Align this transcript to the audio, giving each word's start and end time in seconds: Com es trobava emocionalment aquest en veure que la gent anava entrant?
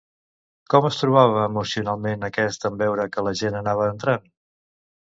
Com 0.73 0.87
es 0.89 0.97
trobava 1.01 1.43
emocionalment 1.49 2.27
aquest 2.31 2.67
en 2.71 2.81
veure 2.83 3.09
que 3.13 3.29
la 3.31 3.39
gent 3.45 3.63
anava 3.63 3.93
entrant? 3.97 4.29